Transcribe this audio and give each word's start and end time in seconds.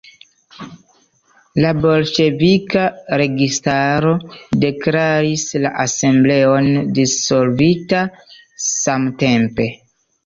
La 1.65 1.73
bolŝevika 1.81 2.85
registaro 3.23 4.13
deklaris 4.65 5.45
la 5.67 5.75
Asembleon 5.87 6.71
dissolvita 6.99 8.03
samtempe. 8.71 9.71